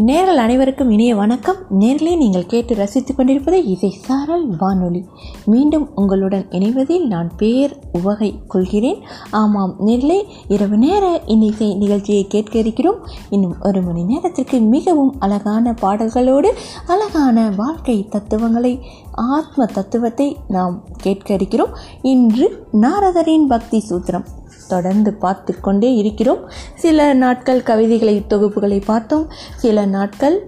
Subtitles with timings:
[0.00, 1.56] நேரல் அனைவருக்கும் இனிய வணக்கம்.
[1.78, 5.04] நேர்களே நீங்கள் கேட்டு ரசித்துக் கொண்டிருப்பது இசை சாரல் வானொலி.
[5.44, 9.02] மீண்டும் உங்களுடன் இணைவதில் நான் பேர் உவகை கொள்கிறேன்.
[9.30, 13.06] ஆமாம் நேர்களே இரவு நேர இன்னிசை நிகழ்ச்சியை கேட்க இருக்கிறோம்.
[13.30, 16.52] இன்னும் ஒரு மணி நேரத்திற்கு மிகவும் அழகான பாடல்களோடு
[16.86, 18.80] அழகான வாழ்க்கை தத்துவங்களை
[19.12, 21.76] ஆத்ம தத்துவத்தை நாம் கேட்க இருக்கிறோம்.
[22.02, 24.24] இன்று நாரதரின் பக்தி சூத்திரம்.
[24.70, 26.42] தொடர்ந்து பார்த்து கொண்டே இருக்கிறோம்.
[26.84, 29.26] சில நாட்கள் கவிதைகளை தொகுப்புகளை பார்த்தோம்.
[29.56, 30.38] சில நாட்கள்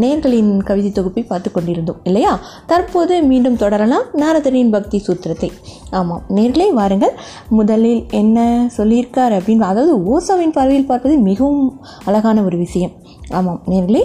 [0.00, 2.32] நேர்களின் கவிதை தொகுப்பை பார்த்து கொண்டிருந்தோம் இல்லையா?
[2.66, 4.06] தற்போது மீண்டும் தொடரலாம்.
[4.14, 5.50] நாரதரின் பக்தி சூத்திரத்தை.
[5.90, 7.14] ஆமாம் நேர்களே வாருங்கள்.
[7.48, 8.38] முதலில் என்ன
[8.76, 11.66] சொல்லியிருக்கார் அப்படின்னு அதாவது ஓசாவின் பார்வையில் பார்ப்பது மிகவும்
[12.04, 12.94] அழகான ஒரு விஷயம்.
[13.30, 14.04] ஆமாம் நேர்களே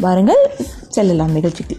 [0.00, 0.42] வாருங்கள்.
[0.88, 1.76] செல்லலாம் நிகழ்ச்சிக்கு.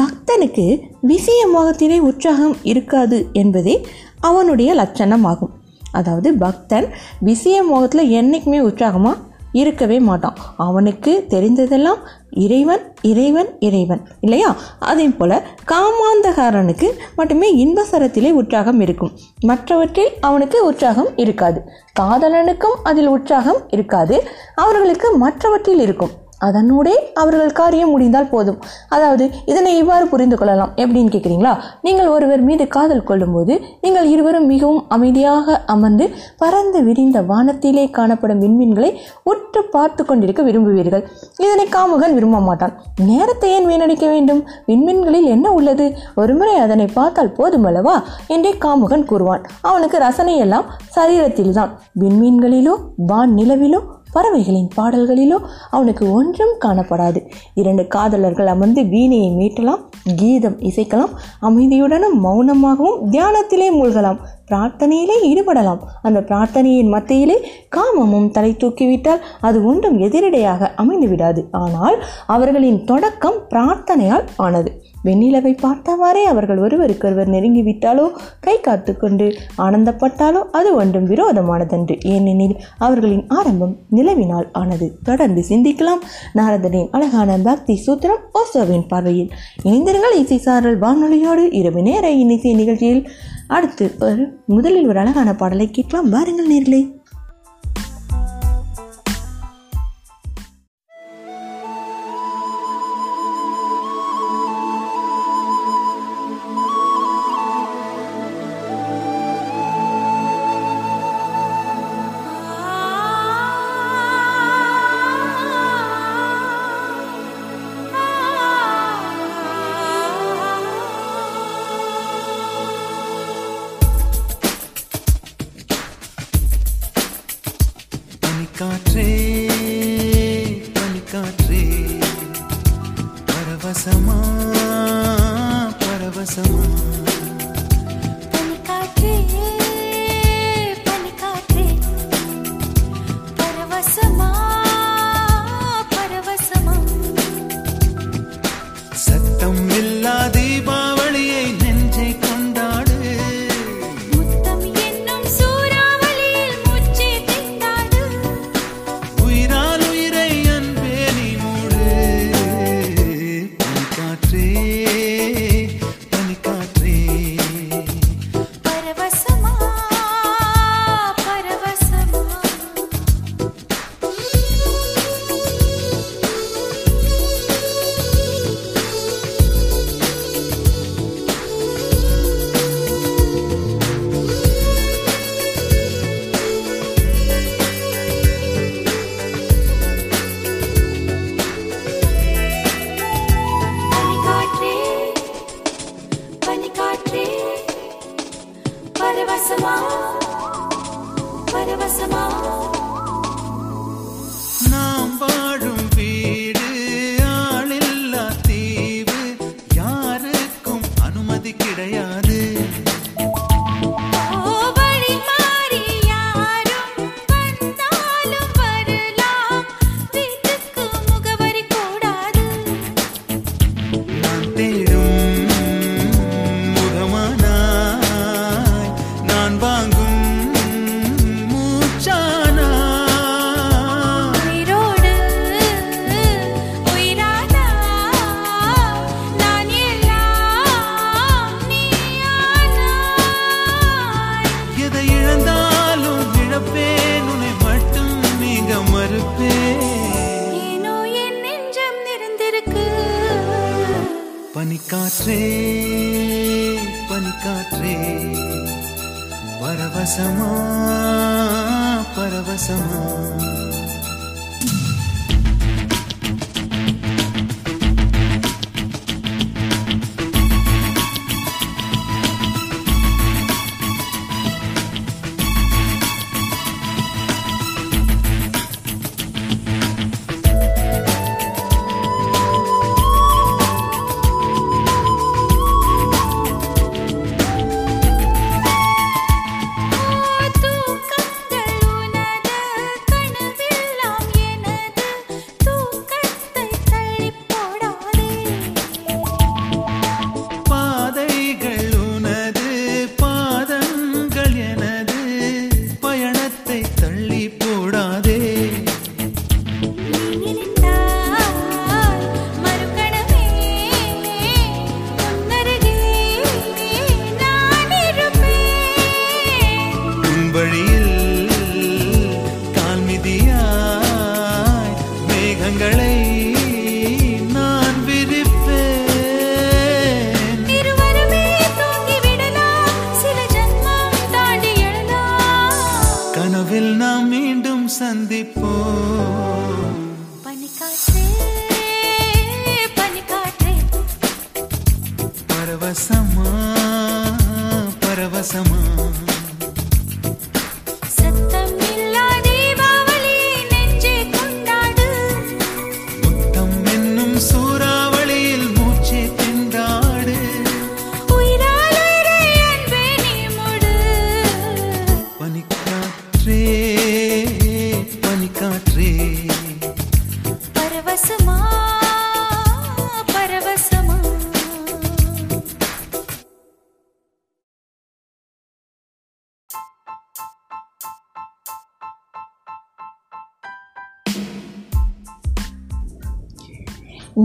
[0.00, 0.66] பக்தனுக்கு
[1.06, 3.74] விஷயமாகத்திலே உற்சாகம் இருக்காது என்பதே
[4.20, 5.52] அவனுடைய லட்சணம் ஆகும்
[5.94, 6.88] அதாவது பக்தன்
[7.20, 9.18] விஷய மோகத்தில் என்றைக்குமே உற்சாகமாக
[9.52, 10.36] இருக்கவே மாட்டான்.
[10.56, 14.00] அவனுக்கு தெரிந்ததெல்லாம் இறைவன் இறைவன் இறைவன்.
[14.20, 14.56] இல்லையா?
[14.78, 19.12] அதே போல் காமாந்தகாரனுக்கு மட்டுமே இன்பசரத்திலே உற்சாகம் இருக்கும்.
[19.40, 21.62] மற்றவற்றில் அவனுக்கு உற்சாகம் இருக்காது.
[22.00, 24.22] காதலனுக்கும் அதில் உற்சாகம் இருக்காது.
[24.54, 26.10] அவர்களுக்கு மற்றவற்றில் இருக்கும்.
[26.46, 28.58] அதனூடே அவர்கள் காரியம் முடிந்தால் போதும்.
[28.94, 30.72] அதாவது இதனை இவ்வாறு புரிந்து கொள்ளலாம்.
[30.82, 31.52] எப்படின்னு கேட்குறீங்களா
[31.86, 36.06] நீங்கள் ஒருவர் மீது காதல் கொள்ளும்போது நீங்கள் இருவரும் மிகவும் அமைதியாக அமர்ந்து
[36.42, 38.90] பறந்து விரிந்த வானத்திலே காணப்படும் விண்மீன்களை
[39.32, 41.04] உற்று பார்த்து கொண்டிருக்க விரும்புவீர்கள்.
[41.44, 42.74] இதனை காமுகன் விரும்ப மாட்டான்.
[43.10, 44.42] நேரத்தை ஏன் வீணடிக்க வேண்டும்?
[44.70, 45.86] விண்மீன்களில் என்ன உள்ளது?
[46.22, 47.96] ஒருமுறை அதனை பார்த்தால் போதுமல்லவா
[48.34, 49.44] என்றே காமுகன் கூறுவான்.
[49.70, 51.72] அவனுக்கு ரசனையெல்லாம் சரீரத்தில்தான்.
[52.02, 52.76] விண்மீன்களிலோ
[53.10, 53.80] வான் நிலவிலோ
[54.14, 55.38] பறவைகளின் பாடல்களிலோ
[55.70, 57.20] அவனுக்கு ஒன்றும் காணப்படாது.
[57.54, 59.82] இரண்டு காதலர்கள் அமர்ந்து வீணையை மீட்டலாம்
[60.16, 61.12] கீதம் இசைக்கலாம்
[61.42, 64.20] அமைதியுடனும் மௌனமாகவும் தியானத்திலே மூழ்கலாம்.
[64.50, 65.78] பிரார்த்தனையிலே ஈடுபடலாம்.
[66.02, 67.36] அந்த பிரார்த்தனையின் மத்தியிலே
[67.76, 71.48] காமமும் தலை தூக்கிவிட்டால் அது ஒன்றும் எதிரடையாக அமைந்து விடாது.
[71.50, 74.72] ஆனால் அவர்களின் தொடக்கம் பிரார்த்தனையால் ஆனது.
[75.04, 78.04] வெண்ணிலவை பார்த்தவாறே அவர்கள் ஒருவருக்கொருவர் நெருங்கிவிட்டாலோ
[78.40, 79.26] கை காத்து கொண்டு
[79.58, 81.96] ஆனந்தப்பட்டாலோ அது ஒன்றும் விரோதமானதன்று.
[82.04, 84.88] ஏனெனில் அவர்களின் ஆரம்பம் நிலவினால் ஆனது.
[85.02, 86.02] தொடர்ந்து சிந்திக்கலாம்.
[86.34, 89.30] நாரதனின் அழகான பக்தி சூத்திரம் ஓசோவின் பார்வையில்.
[89.64, 93.08] இணைந்திருங்கள் இசை சாரல் வானொலியோடு இரவு நேர இன்னிசை நிகழ்ச்சியில்
[93.46, 96.08] அடுத்து ஒரு முதலில் ஒரு அழகான பாடலை கேட்கலாம்.
[96.08, 97.03] வாருங்கள் நேர்களை.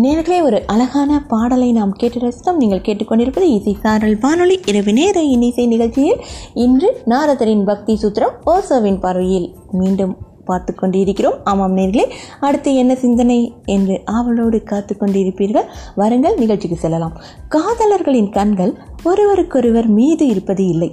[0.01, 4.59] நேர்களே ஒரு அழகான பாடலை நாம் கேட்டு ரசித்தோம் நீங்கள் கேட்டுக்கொண்டிருப்பது இசை சாரல் வானொலி.
[4.65, 6.19] இரவு நேர இன்னிசை நிகழ்ச்சியில்
[6.53, 9.55] இன்று நாரதரின் பக்தி சூத்திரம் ஓசோவின் பார்வையில்.
[9.71, 10.17] மீண்டும்
[10.49, 12.05] பார்த்து கொண்டிருக்கிறோம் ஆமாம் நேர்களே
[12.47, 13.39] அடுத்து என்ன சிந்தனை
[13.75, 15.67] என்று ஆவலோடு காத்து கொண்டிருப்பீர்கள்
[16.01, 17.17] வருங்கள் நிகழ்ச்சிக்கு செல்லலாம்.
[17.55, 18.73] காதலர்களின் கண்கள்
[19.03, 20.89] ஒருவருக்கொருவர் மீது இருப்பது இல்லை.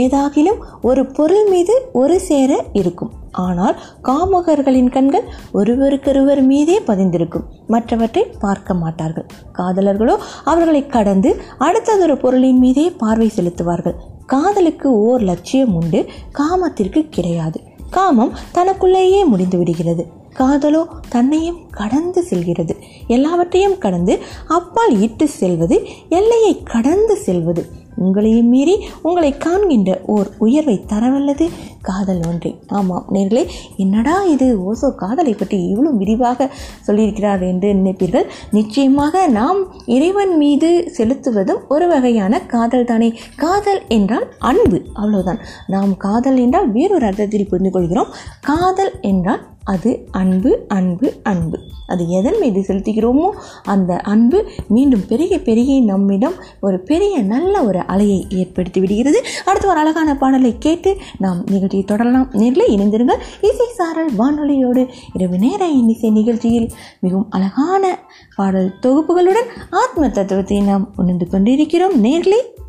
[0.00, 2.50] ஏதாகிலும் ஒரு பொருள் மீது ஒரு சேர
[2.80, 3.12] இருக்கும்.
[3.44, 3.76] ஆனால்
[4.08, 7.46] காமகர்களின் கண்கள் ஒருவருக்கொருவர் மீதே பதிந்திருக்கும்.
[7.66, 9.26] மற்றவற்றை பார்க்க மாட்டார்கள்.
[9.58, 10.14] காதலர்களோ
[10.52, 13.96] அவர்களை கடந்து அடுத்ததொரு பொருளின் மீதே பார்வை செலுத்துவார்கள்.
[14.26, 16.00] காதலுக்கு ஓர் லட்சியம் உண்டு
[16.32, 17.58] காமத்திற்கு கிடையாது.
[17.90, 20.06] காமம் தனக்குள்ளேயே முடிந்து விடுகிறது.
[20.38, 22.76] காதலோ தன்னையும் கடந்து செல்கிறது.
[23.06, 24.18] எல்லாவற்றையும் கடந்து
[24.48, 27.84] அப்பால் இட்டு செல்வது எல்லையை கடந்து செல்வது.
[28.04, 31.46] உங்களையும் மீறி உங்களை காண்கின்ற ஓர் உயர்வை தரவல்லது
[31.80, 32.50] காதல் ஒன்றே.
[32.68, 33.42] ஆமாம் நேர்களே
[33.76, 34.48] என்னடா இது?
[34.68, 36.48] ஓசோ காதலை பற்றி இவ்வளோ விரிவாக
[36.86, 38.26] சொல்லியிருக்கிறார் என்று நினைப்பீர்கள்.
[38.50, 46.36] நிச்சயமாக நாம் இறைவன் மீது செலுத்துவதும் ஒரு வகையான காதல் தானே காதல் என்றால் அன்பு அவ்வளோதான் நாம் காதல்
[46.36, 51.58] என்றால் வேறொரு அர்த்தத்தில் புரிந்து கொள்கிறோம் காதல் என்றால் அது அன்பு அன்பு அன்பு.
[51.86, 53.28] அது எதன் மீது செலுத்துகிறோமோ
[53.64, 59.20] அந்த அன்பு மீண்டும் பெரிய பெரிய நம்மிடம் ஒரு பெரிய நல்ல ஒரு அலையை ஏற்படுத்தி விடுகிறது.
[59.44, 62.28] அடுத்து ஒரு அழகான பாடலை கேட்டு நாம் நிகழ்ச்சியை தொடரலாம்.
[62.32, 63.20] நேரில் இணைந்திருங்கள்.
[63.40, 66.68] இசை சாரல் வானொலியோடு இரவு நேர இன்னிசை நிகழ்ச்சியில்
[67.00, 67.98] மிகவும் அழகான
[68.36, 72.04] பாடல் தொகுப்புகளுடன் ஆத்ம தத்துவத்தை நாம் உணர்ந்து கொண்டிருக்கிறோம்.
[72.04, 72.64] நேர்லே நேர்களை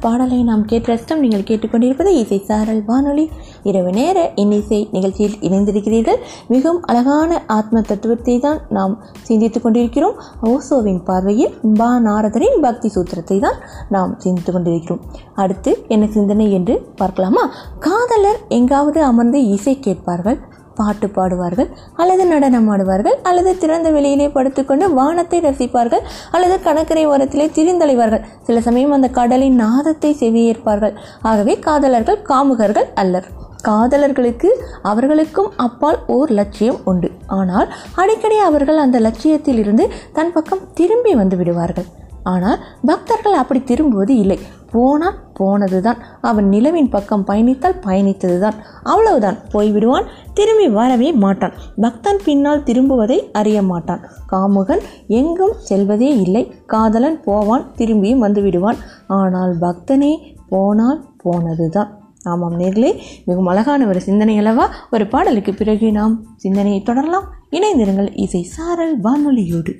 [0.00, 3.24] பாடலை நாம் கேட்டு ரசித்தோம் நீங்கள் கேட்டுக்கொண்டிருப்பது இசை சாரல் வானொலி.
[3.62, 6.20] இரவு நேர இன்னிசை நிகழ்ச்சியில் இணைந்திருக்கிறீர்கள்.
[6.48, 10.18] மிகவும் அழகான ஆத்ம தத்துவத்தை தான் நாம் சிந்தித்துக் கொண்டிருக்கிறோம்.
[10.42, 15.02] ஓசோவின் பார்வையில் பா நாரதரின் பக்தி சூத்திரத்தை தான் நாம் சிந்தித்துக் கொண்டிருக்கிறோம்.
[15.34, 17.46] அடுத்து என்ன சிந்தனை என்று பார்க்கலாமா?
[17.78, 20.38] காதலர் எங்காவது அமர்ந்து இசை கேட்பார்கள்?
[20.78, 21.68] பாட்டு பாடுவார்கள்
[22.00, 26.04] அல்லது நடனம் ஆடுவார்கள் அல்லது திறந்த வெளியிலே படுத்துக்கொண்டு வானத்தை ரசிப்பார்கள்
[26.36, 28.24] அல்லது கடற்கரை ஓரத்திலே திரிந்தலைவார்கள்.
[28.48, 30.94] சில சமயம் அந்த கடலின் நாதத்தை செவியேற்பார்கள்.
[31.30, 33.28] ஆகவே காதலர்கள் காமுகர்கள் அல்லர்.
[33.68, 34.48] காதலர்களுக்கு
[34.90, 37.08] அவர்களுக்கும் அப்பால் ஓர் லட்சியம் உண்டு.
[37.38, 37.68] ஆனால்
[38.02, 39.84] அடிக்கடி அவர்கள் அந்த லட்சியத்தில் இருந்து
[40.18, 41.88] தன் பக்கம் திரும்பி வந்து விடுவார்கள்.
[42.34, 44.38] ஆனால் பக்தர்கள் அப்படி திரும்புவது இல்லை.
[44.76, 46.00] போனால் போனதுதான்.
[46.28, 49.38] அவன் நிலவின் பக்கம் பயணித்தால் பயணித்தது தான் அவ்வளவுதான்.
[49.54, 51.56] போய்விடுவான் திரும்பி வரவே மாட்டான்.
[51.84, 54.04] பக்தன் பின்னால் திரும்புவதை அறிய மாட்டான்.
[54.32, 54.82] காமுகன்
[55.20, 56.44] எங்கும் செல்வதே இல்லை.
[56.66, 58.80] காதலன் போவான் திரும்பியும் வந்து விடுவான்
[59.20, 60.12] ஆனால் பக்தனே
[60.52, 61.92] போனால் போனதுதான்.
[62.32, 62.90] ஆமாம் நேர்களே
[63.26, 64.64] மிகவும் அழகான ஒரு சிந்தனை அளவா
[64.94, 66.14] ஒரு பாடலுக்கு பிறகு நாம்
[66.44, 67.26] சிந்தனையை தொடரலாம்.
[67.56, 69.74] இணைந்திருங்கள் இசை சாரல் வானொலியோடு.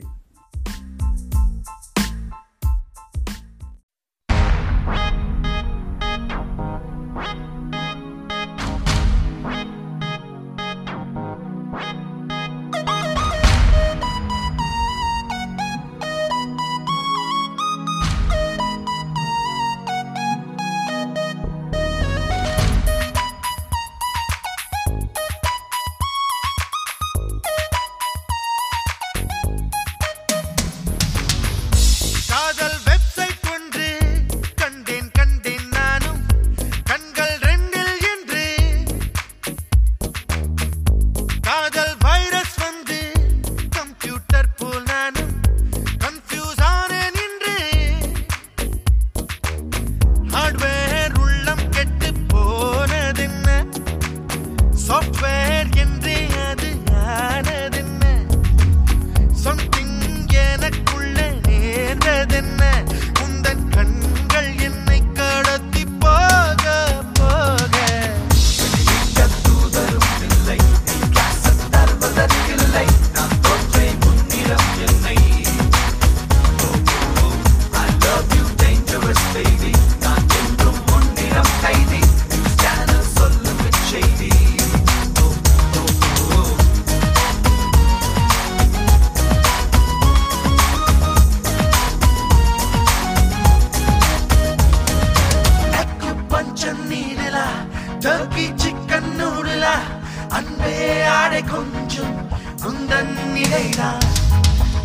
[101.35, 102.15] ஆடை கொஞ்சம்
[102.63, 103.89] Kundan நிலைடா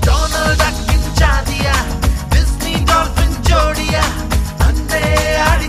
[0.07, 1.77] Donald tuck in ஜாதியா
[2.35, 4.05] Disney dolphin ஜோடியா
[4.69, 5.03] அன்பே
[5.49, 5.69] ஆடி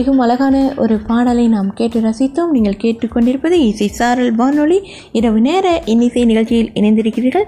[0.00, 2.50] மிகவும் அழகான ஒரு பாடலை நாம் கேட்டு ரசித்தோம்.
[2.50, 4.88] நீங்கள் கேட்டுக்கொண்டிருப்பது இசை சாரல் வானொலி.
[5.12, 7.44] இரவு நேர இன்னிசை நிகழ்ச்சியில் இணைந்திருக்கிறீர்கள்.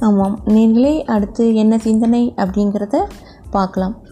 [0.00, 2.96] ஆமாம் நீங்களே அடுத்து என்ன சிந்தனை அப்படிங்கிறத
[3.50, 4.02] பார்க்கலாம்.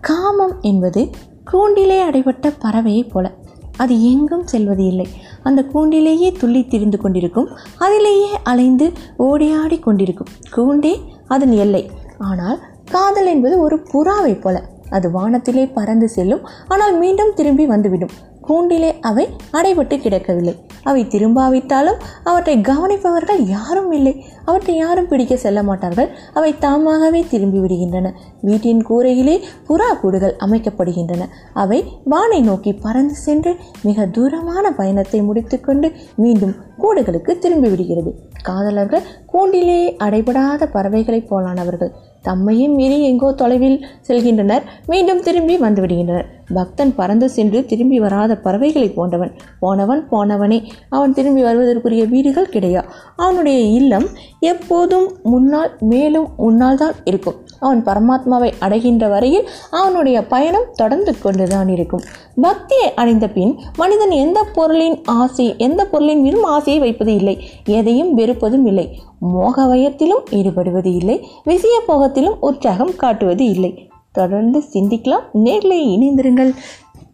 [0.00, 1.10] காமம் என்பது
[1.44, 3.34] கூண்டிலே அடைபட்ட பறவையைப் போல.
[3.76, 5.06] அது எங்கும் செல்வது இல்லை.
[5.42, 7.48] அந்த கூண்டிலேயே துள்ளி திரிந்து கொண்டிருக்கும்.
[7.78, 10.26] அதிலேயே அலைந்து ஓடியாடி கொண்டிருக்கும்.
[10.56, 11.90] கூண்டே அதன் எல்லை.
[12.18, 12.58] ஆனால்
[12.90, 14.76] காதல் என்பது ஒரு புறாவைப் போல.
[14.90, 16.48] அது வானத்திலே பறந்து செல்லும்.
[16.68, 18.10] ஆனால் மீண்டும் திரும்பி வந்துவிடும்.
[18.40, 20.56] கூண்டிலே அவை அடைபட்டு கிடக்கவில்லை.
[20.82, 24.24] அவை திரும்பாவிட்டாலும் அவற்றை கவனிப்பவர்கள் யாரும் இல்லை.
[24.44, 26.10] அவற்றை யாரும் பிடிக்க செல்ல மாட்டார்கள்.
[26.34, 28.12] அவை தாமாகவே திரும்பி விடுகின்றன.
[28.40, 31.20] வீட்டின் கூரையிலே புறா கூடுகள் அமைக்கப்படுகின்றன.
[31.52, 38.14] அவை வானை நோக்கி பறந்து சென்று மிக தூரமான பயணத்தை முடித்துக்கொண்டு மீண்டும் கூடுகளுக்கு திரும்பி விடுகிறது.
[38.42, 41.92] காதலர்கள் கூண்டிலேயே அடைபடாத பறவைகளைப் போலானவர்கள்.
[42.28, 44.64] தம்மையும் மீறி எங்கோ தொலைவில் செல்கின்றனர்.
[44.86, 46.28] மீண்டும் திரும்பி வந்துவிடுகின்றனர்.
[46.54, 49.32] பக்தன் பறந்து சென்று திரும்பி வராத பறவைகளை போன்றவன்.
[49.60, 50.58] போனவன் போனவனே.
[50.88, 52.84] அவன் திரும்பி வருவதற்குரிய வீடுகள் கிடையா?
[53.16, 54.06] அவனுடைய இல்லம்
[54.52, 57.38] எப்போதும் முன்னால் மேலும் முன்னால் தான் இருக்கும்.
[57.60, 62.04] அவன் பரமாத்மாவை அடைகின்ற வரையில் அவனுடைய பயணம் தொடர்ந்து கொண்டுதான் இருக்கும்.
[62.40, 67.34] பக்தியை அடைந்த பின் மனிதன் எந்த பொருளின் ஆசை எந்த பொருளின் மீதும் ஆசையை வைப்பது இல்லை.
[67.64, 68.86] எதையும் வெறுப்பதும் இல்லை.
[69.20, 71.16] மோக வயத்திலும் ஈடுபடுவது இல்லை.
[71.44, 71.76] விசய
[72.18, 73.90] போகத்திலும் உற்சாகம் காட்டுவது இல்லை.
[74.12, 76.54] தொடர்ந்து சிந்திக்கலாம் நேர்களை இணைந்திருங்கள்.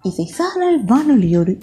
[0.02, 1.60] இசை சாரல் வானொலியோடு.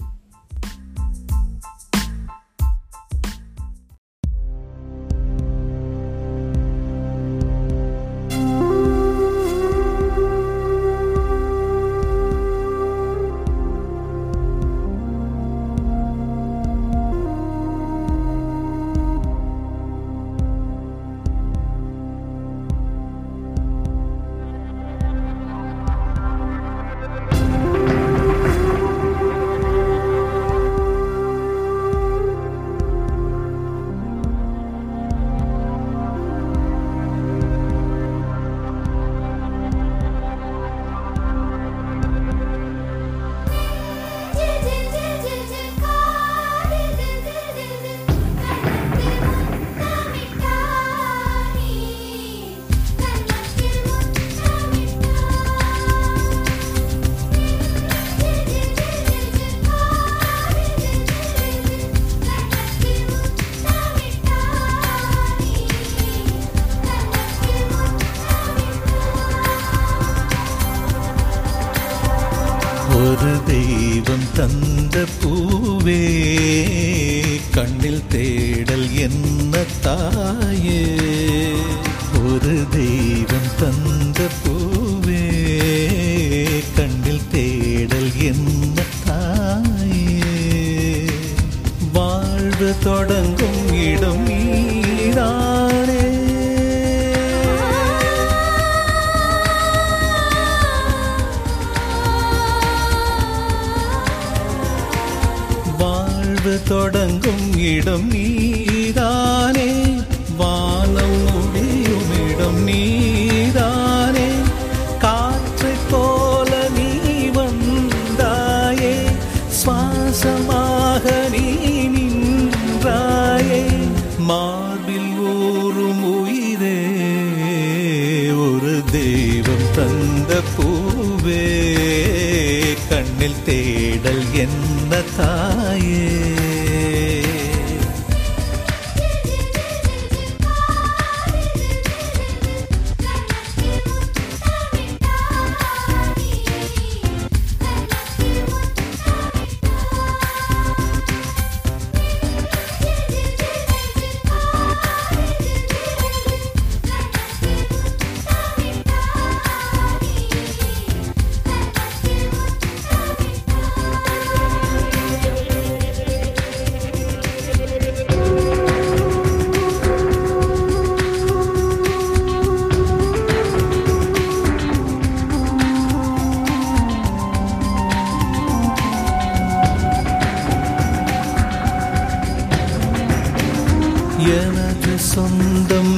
[184.39, 185.95] எனது சொந்தம்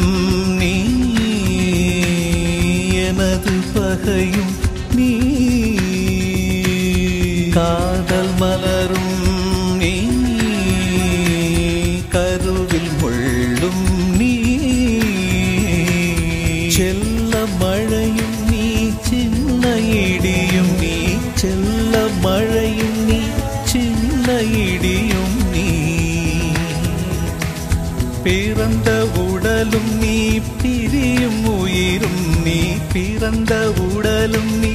[0.59, 0.73] நீ
[3.03, 4.42] எனது பகையும்
[33.53, 34.72] பிறந்த உடலும்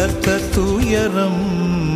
[0.00, 1.89] வளர்த்த துயரம்.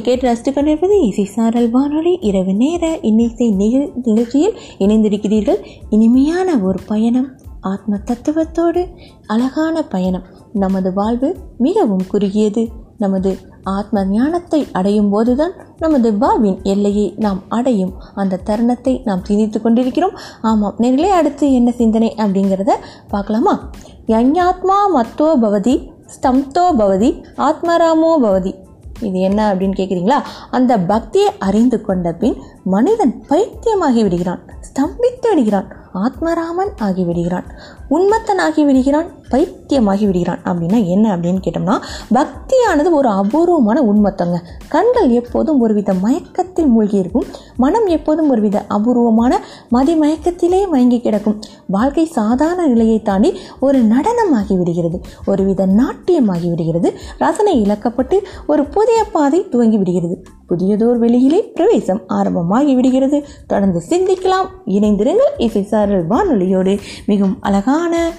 [0.00, 5.64] கிரிக்கெட் கேட்டு ரசித்துக் இசை சாரல் வானொலி இரவு நேர இன்னிசை நிகழ் நிகழ்ச்சியில் இணைந்திருக்கிறீர்கள்.
[5.90, 7.28] இனிமையான ஒரு பயணம்
[7.60, 8.86] ஆத்ம தத்துவத்தோடு
[9.26, 10.22] அழகான பயணம்.
[10.52, 12.68] நமது வாழ்வு மிகவும் குறுகியது.
[12.98, 17.92] நமது ஆத்ம ஞானத்தை அடையும் போதுதான் நமது வாழ்வின் எல்லையை நாம் அடையும்.
[18.14, 20.18] அந்த தருணத்தை நாம் சிந்தித்து கொண்டிருக்கிறோம்.
[20.42, 22.70] ஆமாம் நேரிலே அடுத்து என்ன சிந்தனை அப்படிங்கிறத
[23.08, 23.70] பார்க்கலாமா?
[24.06, 28.66] யஞாத்மா மத்தோ பவதி ஸ்தம்தோ பவதி ஆத்மராமோ பவதி.
[29.00, 30.18] இது என்ன அப்படின்னு கேட்குறீங்களா
[30.50, 37.46] அந்த பக்தியை அறிந்து கொண்ட பின் மனிதன் பைத்தியமாகி விடுகிறான் ஸ்தம்பித்து விடுகிறான் ஆத்மராமன் ஆகி விடுகிறான்
[37.90, 41.76] உண்மத்தன் ஆகி விடுகிறான் பைத்தியமாகி விடுகிறான் அப்படின்னா என்ன அப்படின்னு கேட்டோம்னா
[42.14, 44.36] பக்தியானது ஒரு அபூர்வமான உண்மத்தங்க.
[44.68, 47.26] கண்கள் எப்போதும் ஒருவித மயக்கத்தில் மூழ்கி இருக்கும்.
[47.56, 49.40] மனம் எப்போதும் ஒருவித அபூர்வமான
[49.72, 51.38] மதிமயக்கத்திலே மயங்கி கிடக்கும்.
[51.66, 59.48] வாழ்க்கை சாதாரண நிலையை தாண்டி ஒரு நடனமாகி விடுகிறது ஒருவித நாட்டியமாகி விடுகிறது ரசனை இழக்கப்பட்டு ஒரு புதிய பாதை
[59.48, 60.16] துவங்கி விடுகிறது
[60.48, 64.48] புதியதோர் வெளியிலே பிரவேசம் ஆரம்பமாகி விடுகிறது தொடர்ந்து சிந்திக்கலாம்.
[64.66, 65.34] இணைந்திருங்கள்.
[65.36, 66.74] இசை சாரல் வானொலியோடு
[67.06, 68.10] மிகவும் அழகான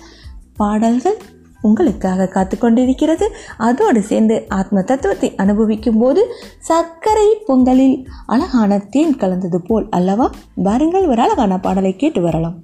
[0.60, 1.18] பாடல்கள்
[1.62, 3.26] உங்களுக்காக காத்து கொண்டிருக்கிறது
[3.58, 6.22] அதோடு சேர்ந்து ஆத்ம தத்துவத்தை அனுபவிக்கும் போது
[6.60, 10.30] சர்க்கரை பொங்கலில் அழகான தேன் கலந்தது போல் அல்லவா?
[10.64, 12.58] பாருங்கள் ஒரு அழகான பாடலை கேட்டு வரலாம்.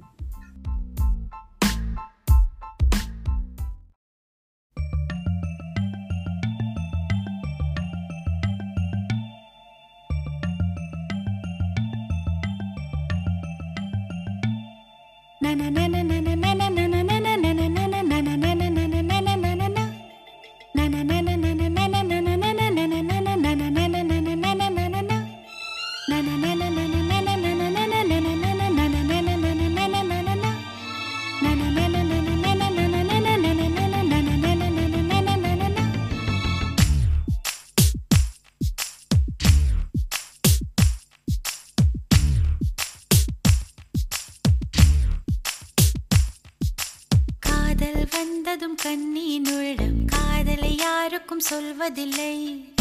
[51.86, 52.74] யாருக்கும்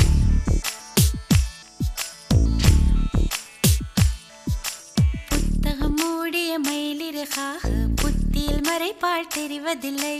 [5.29, 10.19] புத்தகம் மூடிய மயிலிறகாக புத்தியில் மறைப்பாள் தெரிவதில்லை.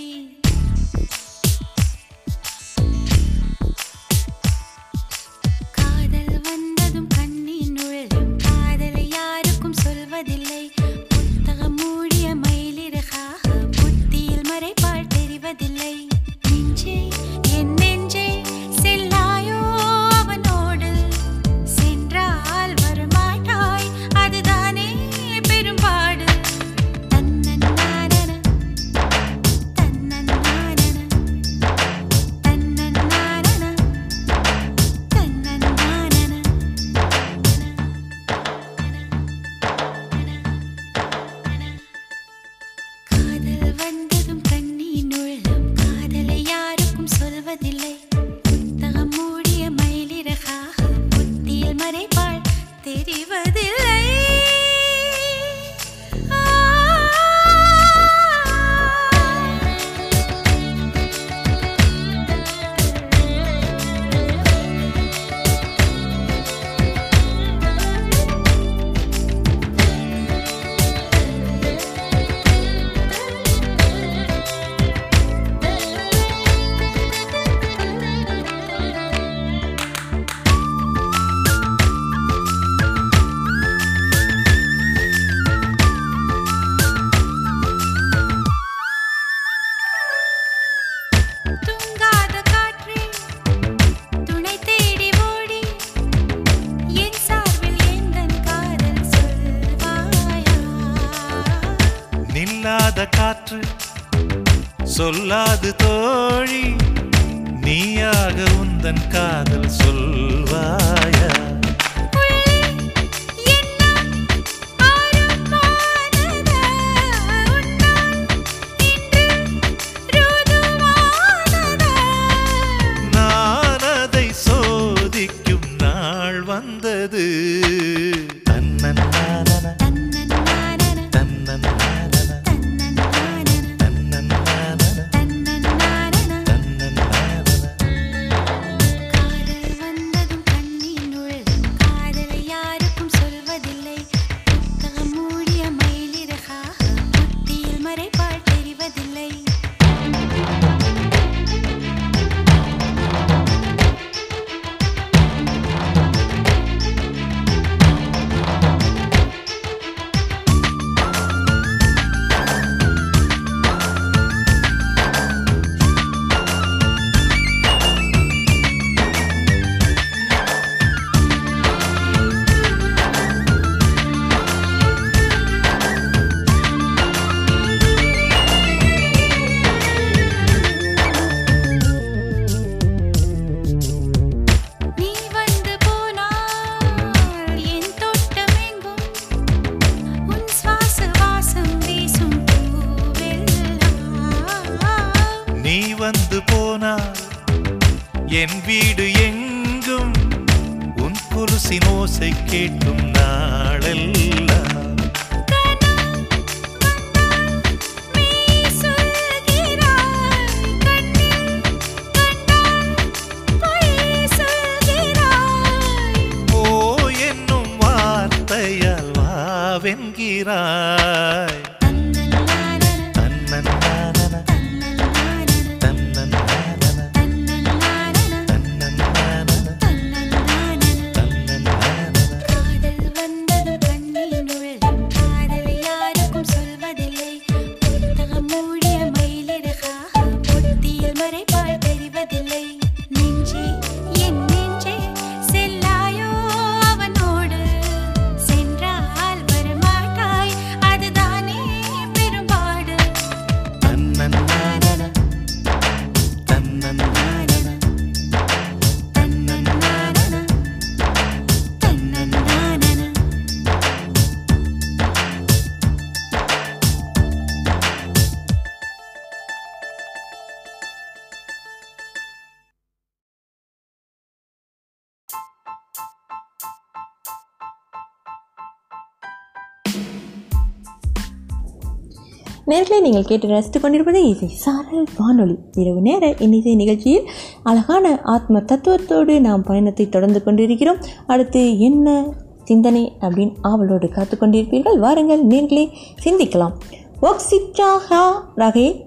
[282.67, 285.55] நேர்களை நீங்கள் கேட்டு ரசித்துக் கொண்டிருப்பது இசை சாரல் வானொலி.
[285.71, 287.29] இரவு நேர இன்னிசை நிகழ்ச்சியில்
[287.63, 290.97] அழகான ஆத்ம தத்துவத்தோடு நாம் பயணத்தை தொடர்ந்து கொண்டிருக்கிறோம்.
[291.27, 292.25] அடுத்து என்ன
[292.63, 294.97] சிந்தனை அப்படின்னு ஆவலோடு காத்து கொண்டிருப்பீர்கள்?
[294.97, 295.91] வாருங்கள் நேர்களை
[296.23, 296.73] சிந்திக்கலாம்.
[297.21, 298.23] ஒக்சிட்டாஹா
[298.55, 299.03] ரகே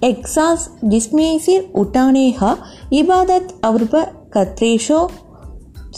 [0.00, 2.56] எக்ஸாஸ் டிஸ்மேசிர் உட்டானேஹா
[2.90, 5.06] இபாதத் அவுர்ப கத்ரேஷோ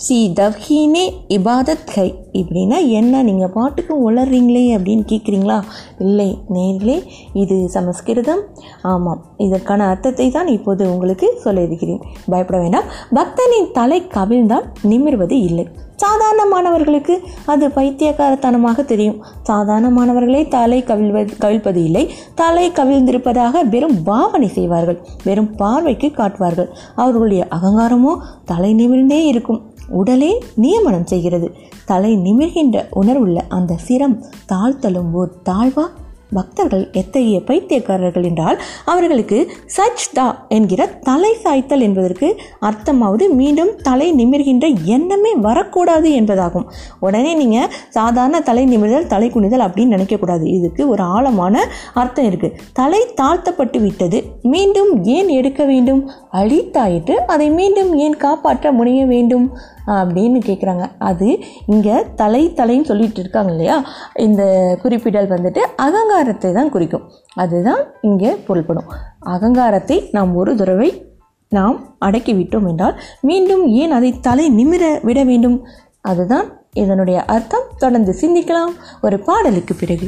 [0.05, 3.23] சி தவ்ஹீனே இபாதத் கை இப்படின்னா என்ன?
[3.23, 5.63] நீங்கள் பாட்டுக்கு உளறீங்களே அப்படின்னு கேட்குறீங்களா
[5.99, 8.43] இல்லை நேர்களே இது சமஸ்கிருதம்.
[8.83, 12.85] ஆமாம் இதற்கான அர்த்தத்தை தான் இப்போது உங்களுக்கு சொல்ல இருக்கிறேன் பயப்பட வேண்டாம்.
[13.15, 15.69] பக்தனின் தலை கவிழ்ந்தால் நிமிர்வது இல்லை.
[16.03, 19.25] சாதாரணமானவர்களுக்கு அது பைத்தியக்காரத்தனமாக தெரியும்.
[19.49, 22.11] சாதாரணமானவர்களே தலை கவிழ்வது கவிழ்ப்பது இல்லை.
[22.35, 25.07] தலை கவிழ்ந்திருப்பதாக வெறும் பாவனை செய்வார்கள்.
[25.25, 26.71] வெறும் பார்வைக்கு காட்டுவார்கள்.
[26.95, 29.63] அவர்களுடைய அகங்காரமோ தலை நிமிர்ந்தே இருக்கும்.
[29.89, 31.53] உடலே நியமனம் செய்கிறது.
[31.85, 35.91] தலை நிமிர்கின்ற உணர்வுள்ள அந்த சிரம் தாழ்த்தலும் ஓர் தாழ்வா
[36.35, 39.39] பக்தர்கள் எத்தகைய பைத்தியக்காரர்கள் என்றால் அவர்களுக்கு
[39.77, 46.67] சச்தா என்கிற தலை சாய்த்தல் என்பதற்கு அர்த்தமாவது மீண்டும் தலை நிமிர்கின்ற எண்ணமே வரக்கூடாது என்பதாகும்.
[47.01, 50.47] உடனே நீங்கள் சாதாரண தலை நிமிர்தல் தலை குனிதல் அப்படின்னு நினைக்கக்கூடாது.
[50.47, 51.65] இதுக்கு ஒரு ஆழமான
[51.95, 54.23] அர்த்தம் இருக்குது தலை தாழ்த்தப்பட்டு விட்டது.
[54.43, 56.11] மீண்டும் ஏன் எடுக்க வேண்டும்?
[56.33, 57.11] அழித்தாயிற்று.
[57.11, 59.47] அதை மீண்டும் ஏன் காப்பாற்ற முனைய வேண்டும்?
[59.87, 63.85] அப்படின்னு கேட்குறாங்க அது இங்கே தலை தலைன்னு சொல்லிட்டு இருக்காங்க இல்லையா?
[64.15, 64.43] இந்த
[64.83, 67.11] குறிப்பிடல் வந்துட்டு அகங்காரத்தை தான் குறிக்கும்.
[67.35, 71.11] அதுதான் இங்கே பொருள்படும் அகங்காரத்தை நாம் ஒரு தடவை
[71.49, 75.67] நாம் அடக்கி விட்டோம் என்றால் மீண்டும் ஏன் அதை தலை நிமிர விட வேண்டும்?
[76.01, 77.67] அதுதான் இதனுடைய அர்த்தம்.
[77.79, 78.73] தொடர்ந்து சிந்திக்கலாம்.
[79.01, 80.07] ஒரு பாடலுக்கு பிறகு.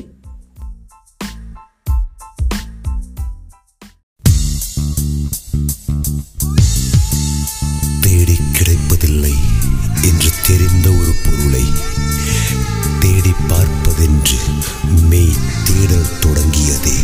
[10.57, 11.63] தெரிந்த ஒரு பொருளை
[13.01, 14.39] தேடி பார்ப்பதென்று
[15.09, 16.99] மெய் தேடல் தொடங்கியதே.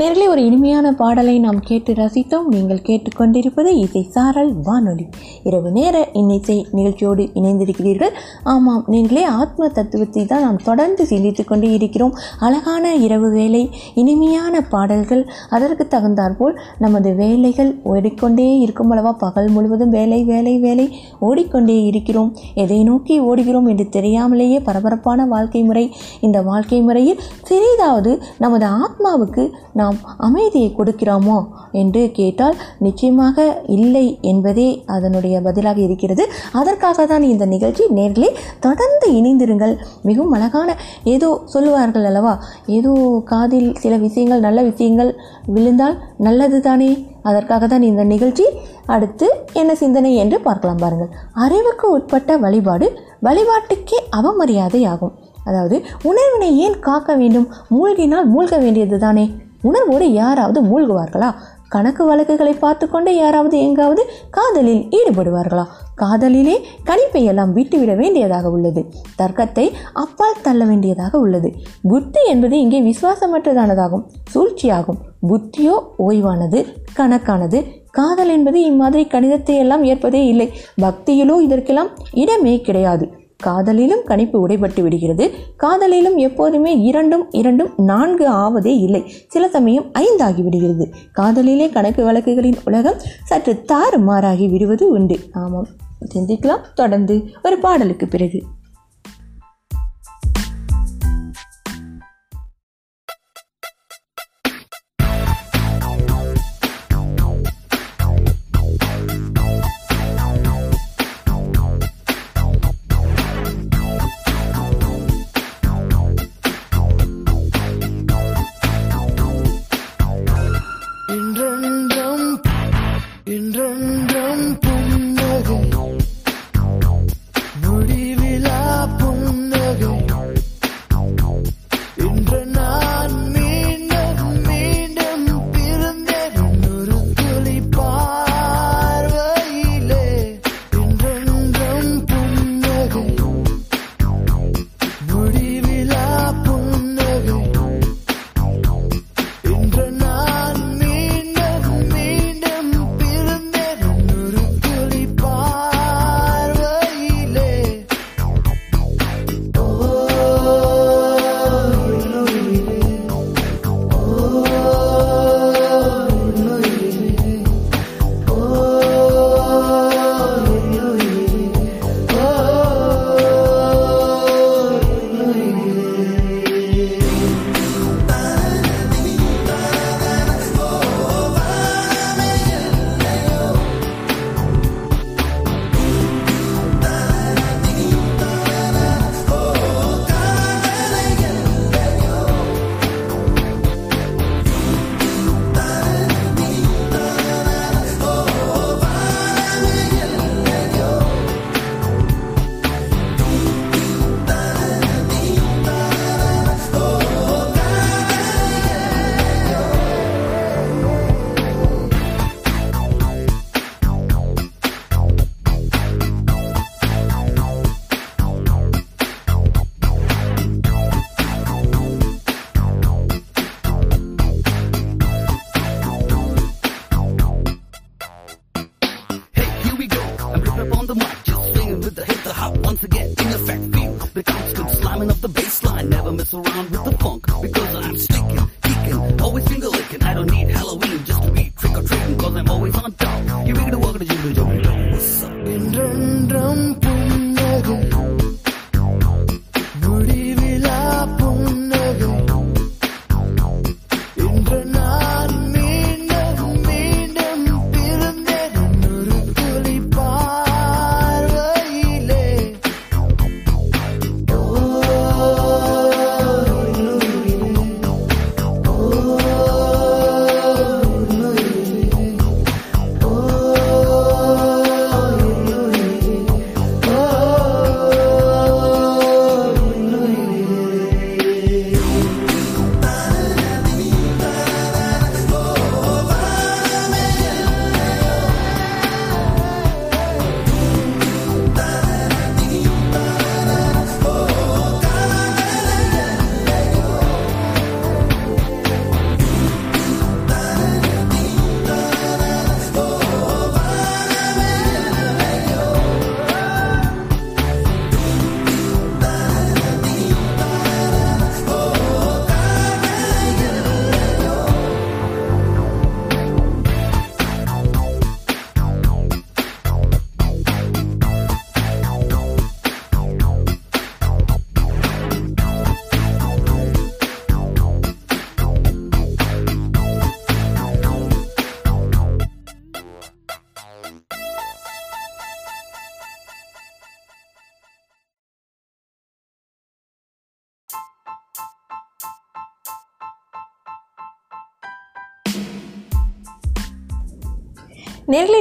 [0.00, 2.48] நேர்களே ஒரு இனிமையான பாடலை நாம் கேட்டு ரசித்தோம்.
[2.54, 5.06] நீங்கள் கேட்டுக்கொண்டிருப்பது இசை சாரல் வானொலி.
[5.42, 8.12] இரவு நேர இன்னிசை நிகழ்ச்சியோடு இணைந்திருக்கிறீர்கள்.
[8.42, 12.12] ஆமாம் நீங்களே ஆத்ம தத்துவத்தை தான் நாம் தொடர்ந்து சிந்தித்து கொண்டே இருக்கிறோம்.
[12.38, 13.62] அழகான இரவு வேலை
[13.94, 20.86] இனிமையான பாடல்கள் அதற்கு தகுந்தாற்போல் நமது வேலைகள் ஓடிக்கொண்டே இருக்கும் அளவா பகல் முழுவதும் வேலை வேலை வேலை
[21.20, 22.30] ஓடிக்கொண்டே இருக்கிறோம்.
[22.54, 25.86] எதை நோக்கி ஓடுகிறோம் என்று தெரியாமலேயே பரபரப்பான வாழ்க்கை முறை.
[26.20, 29.84] இந்த வாழ்க்கை முறையில் சிறிதாவது நமது ஆத்மாவுக்கு நாம்
[30.26, 31.38] அமைதியை கொடுக்கிறோமோ
[31.80, 32.56] என்று கேட்டால்
[32.86, 36.24] நிச்சயமாக இல்லை என்பதே அதனுடைய பதிலாக இருக்கிறது.
[36.60, 38.30] அதற்காக தான் இந்த நிகழ்ச்சி நேர்களே
[38.66, 39.74] தொடர்ந்து இணைந்திருங்கள்.
[40.08, 40.76] மிகவும் அழகான
[41.14, 42.34] ஏதோ சொல்லுவார்கள் அல்லவா?
[42.78, 42.92] ஏதோ
[43.32, 45.12] காதில் சில விஷயங்கள் நல்ல விஷயங்கள்
[45.54, 46.90] விழுந்தால் நல்லது தானே
[47.30, 48.46] அதற்காக தான் இந்த நிகழ்ச்சி.
[48.94, 49.26] அடுத்து
[49.60, 51.12] என்ன சிந்தனை என்று பார்க்கலாம் பாருங்கள்.
[51.44, 52.88] அறிவுக்கு உட்பட்ட வழிபாடு
[53.26, 55.14] வழிபாட்டுக்கே அவமரியாதை ஆகும்
[55.48, 55.76] அதாவது
[56.08, 57.48] உணர்வினை ஏன் காக்க வேண்டும்?
[57.74, 59.24] மூழ்கினால் மூழ்க வேண்டியது தானே
[59.62, 61.32] உணர்வோடு யாராவது மூழ்குவார்களா?
[61.68, 65.64] கணக்கு வழக்குகளை பார்த்து கொண்டே யாராவது எங்காவது காதலில் ஈடுபடுவார்களா?
[65.94, 68.86] காதலிலே கணிப்பை எல்லாம் விட்டுவிட வேண்டியதாக உள்ளது.
[69.18, 71.52] தர்க்கத்தை அப்பால் தள்ள வேண்டியதாக உள்ளது.
[71.82, 74.04] புத்தி என்பது இங்கே விசுவாசமற்றதானதாகும்
[74.34, 74.98] சூழ்ச்சியாகும்.
[75.28, 77.64] புத்தியோ ஓய்வானது கணக்கானது.
[77.90, 80.52] காதல் என்பது இம்மாதிரி கணிதத்தை எல்லாம் ஏற்பதே இல்லை.
[80.82, 83.10] பக்தியிலோ இதற்கெல்லாம் இடமே கிடையாது.
[83.42, 85.30] காதலிலும் கணிப்பு உடைபட்டு விடுகிறது.
[85.56, 89.12] காதலிலும் எப்போதுமே இரண்டும் இரண்டும் நான்கு ஆவதே இல்லை.
[89.28, 90.90] சில சமயம் ஐந்தாகி விடுகிறது.
[91.12, 95.18] காதலிலே கணக்கு வழக்குகளின் உலகம் சற்று தாறுமாறாகி விடுவது உண்டு.
[95.32, 95.66] ஆமாம்
[96.14, 96.60] சிந்திக்கலாம்.
[96.74, 98.42] தொடர்ந்து ஒரு பாடலுக்கு பிறகு.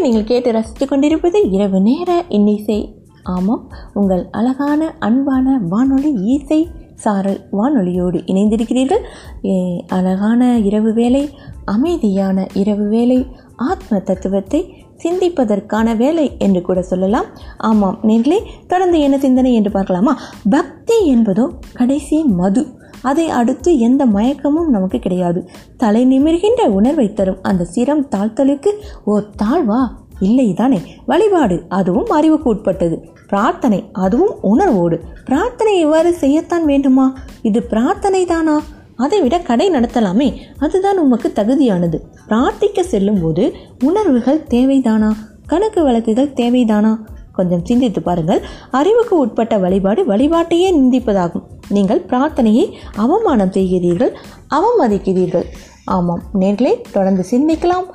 [0.06, 2.96] நீங்கள் கேட்டு ரசித்துக் கொண்டிருப்பது இரவு நேர இன்னிசை.
[3.24, 9.02] ஆமாம் உங்கள் அழகான அன்பான வானொலி இசை சாரல் வானொலியோடு இணைந்திருக்கிறீர்கள்.
[9.46, 11.30] ஏ, அழகான இரவு வேலை
[11.66, 13.26] அமைதியான இரவு வேலை
[13.56, 17.26] ஆத்ம தத்துவத்தை சிந்திப்பதற்கான வேலை என்று கூட சொல்லலாம்.
[17.58, 20.20] ஆமாம் நேர்களே தொடர்ந்து என்ன சிந்தனை என்று பார்க்கலாமா?
[20.50, 22.66] பக்தி என்பதோ கடைசி மது.
[23.06, 25.48] அதை அடுத்து எந்த மயக்கமும் நமக்கு கிடையாது.
[25.78, 27.42] தலை நிமிர்கின்ற உணர்வை தரும்.
[27.42, 28.72] அந்த சிரம் தாழ்த்தலுக்கு
[29.06, 29.88] ஓர் தாழ்வா?
[30.20, 30.80] இல்லை தானே?
[31.06, 33.06] வழிபாடு அதுவும் அறிவுக்கு உட்பட்டது.
[33.28, 35.00] பிரார்த்தனை அதுவும் உணர்வோடு.
[35.26, 37.14] பிரார்த்தனை இவ்வாறு செய்யத்தான் வேண்டுமா?
[37.42, 38.62] இது பிரார்த்தனை தானா?
[38.96, 40.36] அதை விட கடை நடத்தலாமே.
[40.60, 42.00] அதுதான் உமக்கு தகுதியானது.
[42.30, 43.54] பிரார்த்திக்க செல்லும்போது
[43.84, 45.12] உணர்வுகள் தேவைதானா?
[45.48, 46.98] கணக்கு வழக்குகள் தேவைதானா?
[47.38, 48.42] கொஞ்சம் சிந்தித்து பாருங்கள்.
[48.80, 51.46] அறிவுக்கு உட்பட்ட வழிபாடு வழிபாட்டையே நிந்திப்பதாகும்.
[51.76, 52.66] நீங்கள் பிரார்த்தனையை
[53.04, 54.14] அவமானம் செய்கிறீர்கள்
[54.58, 55.48] அவமதிக்கிறீர்கள்.
[55.96, 57.88] ஆமாம் நேர்களே தொடர்ந்து சிந்திக்கலாம்.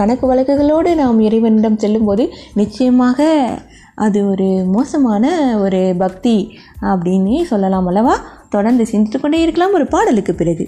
[0.00, 2.24] கணக்கு வழக்குகளோடு நாம் இறைவனிடம் செல்லும்போது
[2.60, 3.28] நிச்சயமாக
[4.04, 5.26] அது ஒரு மோசமான
[5.64, 6.34] ஒரு பக்தி
[6.90, 8.16] அப்படின்னே சொல்லலாம் அல்லவா?
[8.54, 10.64] தொடர்ந்து சிந்தித்து கொண்டே இருக்கலாம் ஒரு பாடலுக்கு பிறகு.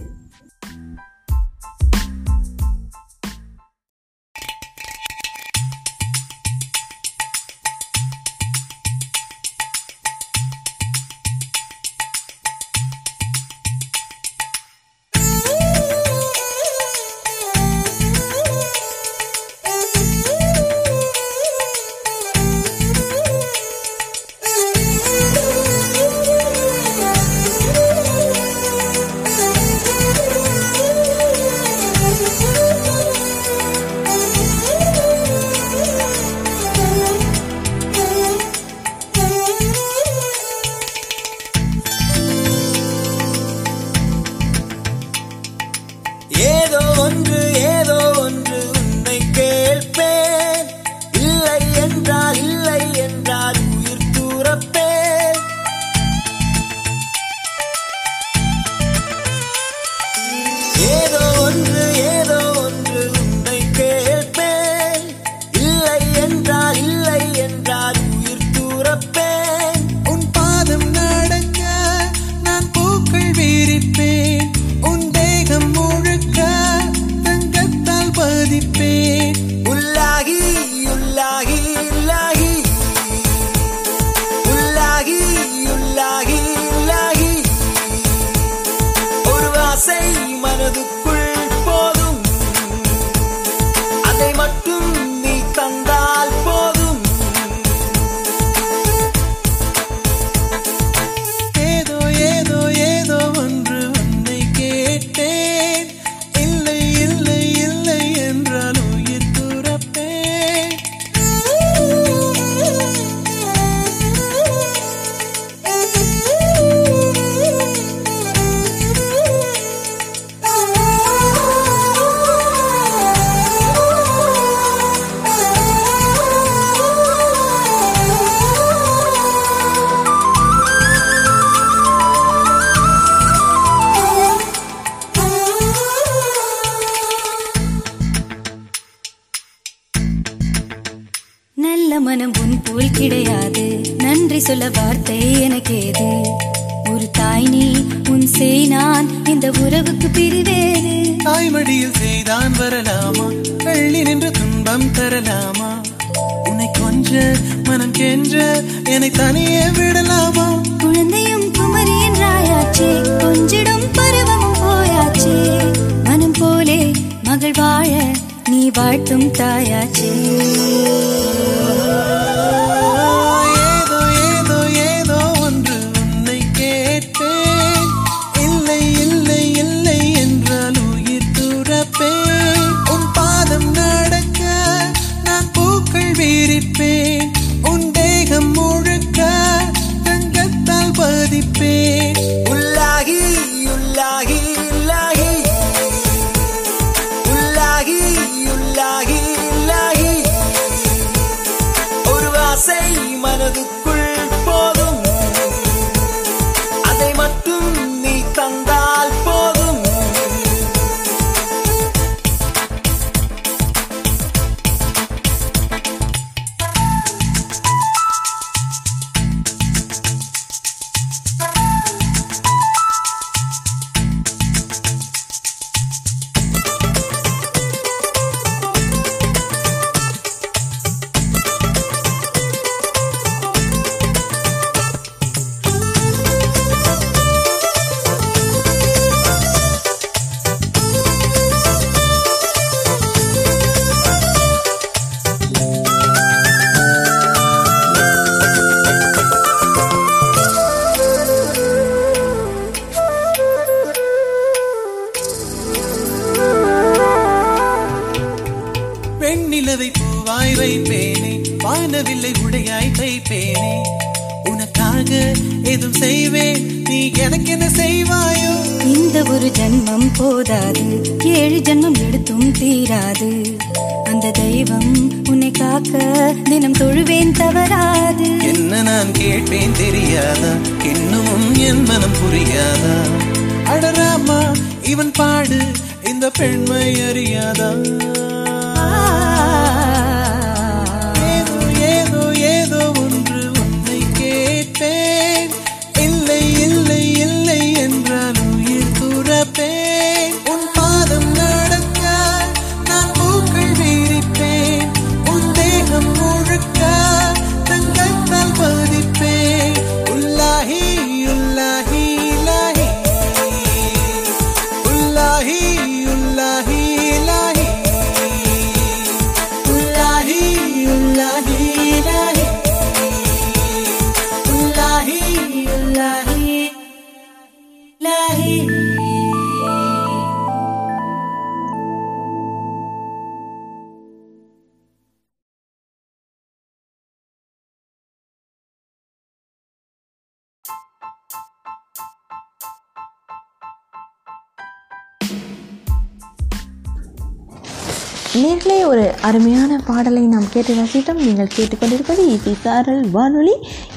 [350.38, 353.54] நாம் கேட்டு ரசித்தோம் நீங்கள் கேட்டுக்கொண்டிருப்பது இசை சாரல் வானொலி.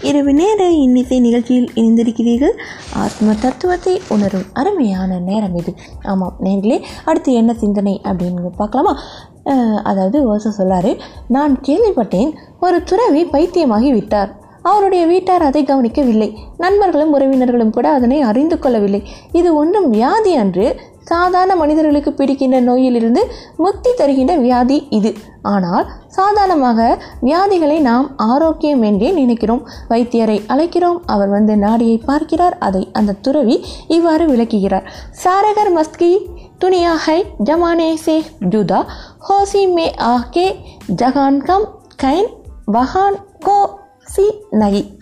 [0.10, 2.56] இரவு நேர இன்னிசை நிகழ்ச்சியில் இணைந்திருக்கிறீர்கள்.
[3.04, 5.72] ஆத்ம தத்துவத்தை உணரும் அருமையான நேரம் இது.
[6.12, 6.78] ஆமாம் நேர்களே
[7.10, 8.94] அடுத்து என்ன சிந்தனை அப்படின்னு பார்க்கலாமா?
[9.92, 10.94] அதாவது ஓச சொல்லாரு
[11.38, 14.32] நான் கேள்விப்பட்டேன் ஒரு துறவி பைத்தியமாகி விட்டார்
[14.72, 16.30] அவருடைய வீட்டார் அதை கவனிக்கவில்லை.
[16.64, 19.02] நண்பர்களும் உறவினர்களும் கூட அதனை அறிந்து கொள்ளவில்லை.
[19.40, 20.66] இது ஒன்றும் வியாதி அன்று
[21.04, 25.14] சாதாரண மனிதர்களுக்கு பிடிக்கின்ற நோயிலிருந்து முக்தி தருகின்ற வியாதி இது.
[25.42, 29.64] ஆனால் சாதாரணமாக வியாதிகளை நாம் ஆரோக்கியம் என்றே நினைக்கிறோம்.
[29.90, 31.00] வைத்தியரை அழைக்கிறோம்.
[31.06, 32.58] அவர் வந்து நாடியை பார்க்கிறார்.
[32.58, 34.92] அதை அந்த துறவி இவ்வாறு விளக்குகிறார்.
[35.24, 36.12] சாரகர் மஸ்கி
[36.64, 38.86] துனியா ஹை ஜமானே சே ஜுதா
[39.30, 40.56] ஹோசி மே ஆகே
[40.96, 41.68] ஜஹான் கம்
[42.04, 42.30] கைன்
[42.72, 43.60] வஹான் கோ
[44.06, 45.01] சி நகி.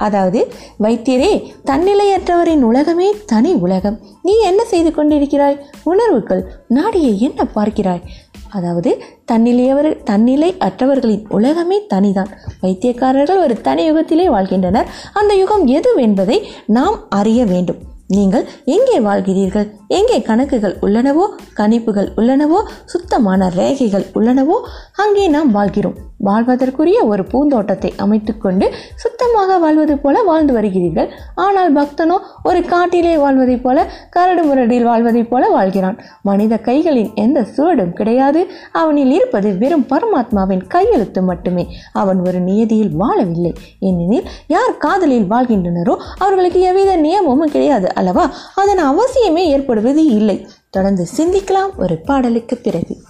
[0.00, 0.40] அதாவது
[0.80, 1.32] வைத்தியரே
[1.70, 3.98] தன்னிலையற்றவரின் உலகமே தனி உலகம்.
[4.22, 5.60] நீ என்ன செய்து கொண்டிருக்கிறாய்?
[5.82, 8.02] உணர்வுகள் நாடியை என்ன பார்க்கிறாய்?
[8.50, 8.90] அதாவது
[9.32, 12.30] தன்னிலையவர் தன்னிலை அற்றவர்களின் உலகமே தனிதான்.
[12.62, 14.90] வைத்தியக்காரர்கள் ஒரு தனி யுகத்திலே வாழ்கின்றனர்.
[15.12, 17.80] அந்த யுகம் எது என்பதை நாம் அறிய வேண்டும்.
[18.16, 19.66] நீங்கள் எங்கே வாழ்கிறீர்கள்?
[19.98, 21.24] எங்கே கணக்குகள் உள்ளனவோ
[21.58, 22.58] கணிப்புகள் உள்ளனவோ
[22.92, 24.56] சுத்தமான ரேகைகள் உள்ளனவோ
[25.02, 25.98] அங்கே நாம் வாழ்கிறோம்.
[26.28, 28.66] வாழ்வதற்குரிய ஒரு பூந்தோட்டத்தை அமைத்துக்கொண்டு
[29.02, 31.08] சுத்தமாக வாழ்வது போல வாழ்ந்து வருகிறீர்கள்.
[31.44, 35.96] ஆனால் பக்தனோ ஒரு காட்டிலே வாழ்வதைப் போல கரடு முரடில் வாழ்வதைப் போல வாழ்கிறான்.
[36.22, 38.42] மனித கைகளின் எந்த சுவடும் கிடையாது.
[38.72, 41.66] அவனில் இருப்பது வெறும் பரமாத்மாவின் கையெழுத்து மட்டுமே.
[42.02, 43.54] அவன் ஒரு நியதியில் வாழவில்லை.
[43.80, 47.88] ஏனெனில் யார் காதலில் வாழ்கின்றனரோ அவர்களுக்கு எவ்வித நியமமும் கிடையாது.
[48.00, 48.34] அல்லவா?
[48.54, 50.48] அதன் அவசியமே ஏற்படுவது இல்லை.
[50.70, 51.70] தொடர்ந்து சிந்திக்கலாம்.
[51.76, 53.02] ஒரு பாடலுக்கு பிறகு.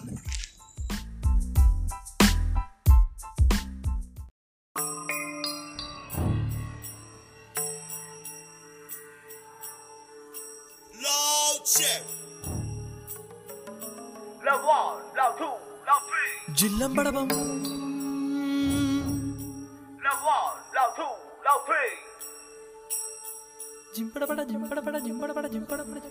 [23.92, 26.10] Jim, para, para, jim, para, para, jim, para, para, jim, para, para, jim.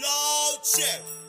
[0.00, 1.23] Loud check.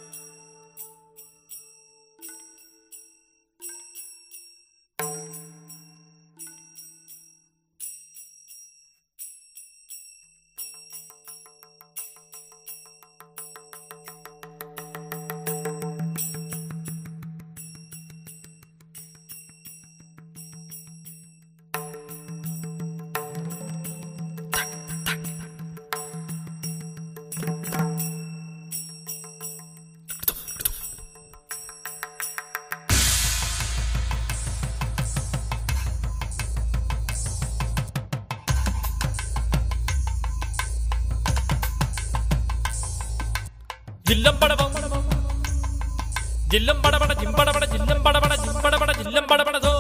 [44.16, 44.70] ജില്ലം പടവം.
[46.52, 49.74] ജില്ലം പടപട ജിമ്പടപട ജില്ലം പടപട ജിമ്പടപട ജില്ലം പടപടതോ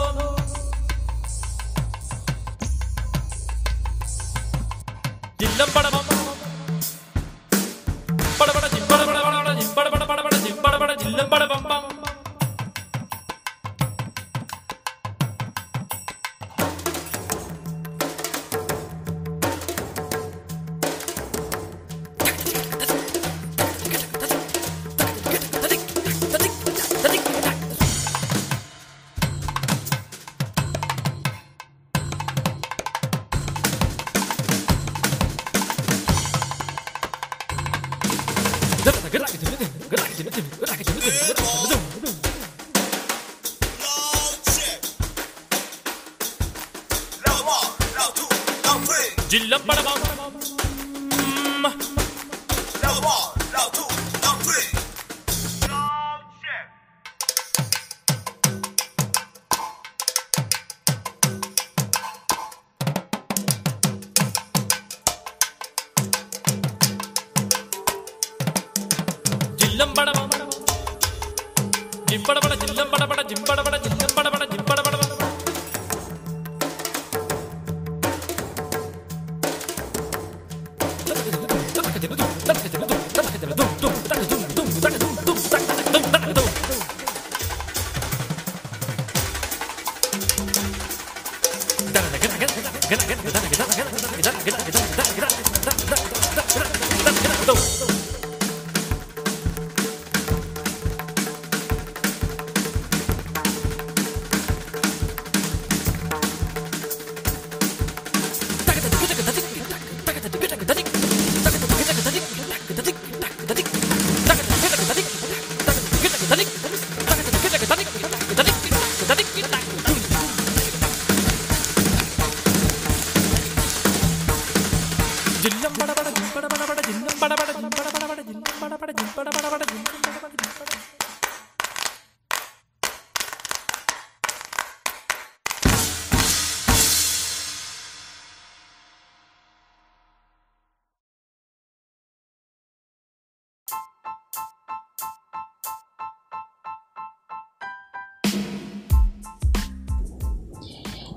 [93.76, 95.05] 괜찮아 괜찮아 괜찮아 괜찮아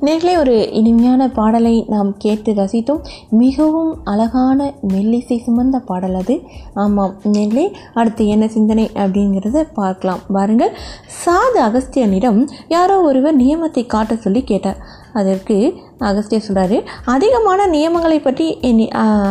[0.08, 3.00] நேர்களே ஒரு இனிமையான பாடலை நாம் கேட்டு ரசித்தோம்.
[3.40, 6.34] மிகவும் அழகான மெல்லிசை சுமந்த பாடல் அது.
[6.82, 7.64] ஆமாம் நேர்களே
[8.00, 10.22] அடுத்து என்ன சிந்தனை அப்படிங்கிறத பார்க்கலாம்.
[10.36, 10.72] பாருங்கள்.
[11.22, 14.80] சாது அகஸ்தியனிடம் யாரோ ஒருவர் நியமத்தை காட்ட சொல்லி கேட்டார்.
[15.12, 15.56] அதற்கு
[16.08, 16.78] அகஸ்தியர் சொல்கிறாரு
[17.14, 18.82] அதிகமான நியமங்களை பற்றி என்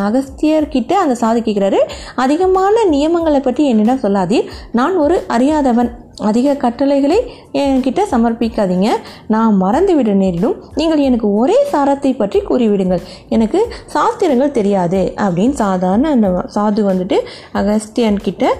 [0.07, 1.79] அகஸ்தியர்கிட்ட அந்த சாது கேட்குறாரு.
[2.15, 4.49] அதிகமான நியமங்களை பற்றி என்னிடம் சொல்லாதீர்.
[4.71, 5.91] நான் ஒரு அறியாதவன்.
[6.29, 7.17] அதிக கட்டளைகளை
[7.53, 8.89] என்கிட்ட சமர்ப்பிக்காதீங்க.
[9.27, 10.55] நான் மறந்துவிட நேரிடும்.
[10.75, 13.03] நீங்கள் எனக்கு ஒரே சாரத்தை பற்றி கூறிவிடுங்கள்.
[13.29, 17.19] எனக்கு சாஸ்திரங்கள் தெரியாது அப்படின்னு சாதாரண அந்த சாது வந்துட்டு
[17.53, 18.55] அகஸ்தியன் கிட்ட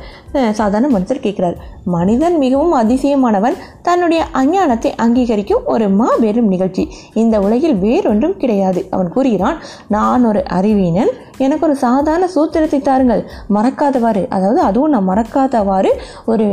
[0.52, 1.56] சாதாரண மனுஷர் கேட்குறாரு.
[1.84, 3.56] மனிதன் மிகவும் அதிசயமானவன்.
[3.82, 6.84] தன்னுடைய அஞ்ஞானத்தை அங்கீகரிக்கும் ஒரு மாபெரும் நிகழ்ச்சி.
[7.14, 8.88] இந்த உலகில் வேறொன்றும் கிடையாது.
[8.90, 11.14] அவன் கூறுகிறான் நான் ஒரு அறிவீனன்.
[11.46, 13.24] எனக்கு ஒரு சாதாரண சூத்திரத்தை தாருங்கள்.
[13.58, 15.92] மறக்காதவாறு அதாவது அதுவும் நான் மறக்காதவாறு
[16.26, 16.46] ஒரு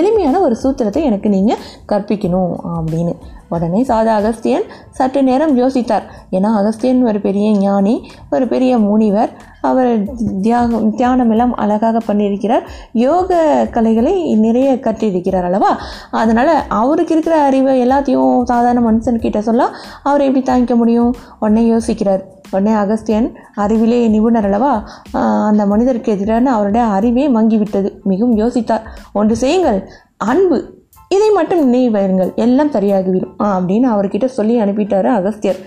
[0.00, 1.62] எளிமையான ஒரு சூத்திரத்தை எனக்கு நீங்கள்
[1.92, 3.14] கற்பிக்கணும் அப்படின்னு.
[3.48, 6.02] உடனே சாதா அகஸ்தியன் சற்று நேரம் யோசித்தார்.
[6.30, 9.56] ஏன்னா அகஸ்தியன் ஒரு பெரிய ஞானி ஒரு பெரிய முனிவர்.
[9.60, 10.02] அவர்
[10.42, 12.62] தியாகம் தியானம் எல்லாம் அழகாக பண்ணியிருக்கிறார்.
[12.92, 15.78] யோக கலைகளை நிறைய கற்றிருக்கிறார் அல்லவா?
[16.10, 19.68] அதனால் அவருக்கு இருக்கிற அறிவை எல்லாத்தையும் சாதாரண மனுஷன்கிட்ட சொல்ல
[20.02, 21.14] அவர் எப்படி தாங்கிக்க முடியும்?
[21.40, 22.22] உடனே யோசிக்கிறார்.
[22.50, 24.88] உடனே அகஸ்தியன் அறிவிலே நிபுணர் அல்லவா?
[25.46, 28.02] அந்த மனிதருக்கு எதிரான அவருடைய அறிவே மங்கிவிட்டது.
[28.02, 28.82] மிகவும் யோசித்தார்.
[29.12, 29.88] ஒன்று செய்யுங்கள்.
[30.16, 30.77] அன்பு.
[31.08, 33.34] இதை மட்டும் நினைவு எல்லாம் சரியாகிவிடும்.
[33.40, 35.60] ஆ அப்படின்னு அவர்கிட்ட சொல்லி அனுப்பிட்டாரு அகஸ்தியர்.